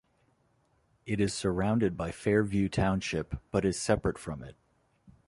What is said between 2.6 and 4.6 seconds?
Township but is separate from it.